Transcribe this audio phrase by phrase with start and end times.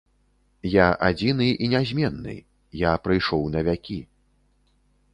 [0.75, 2.35] Я адзіны і нязменны,
[2.89, 4.03] я прыйшоў на вякі.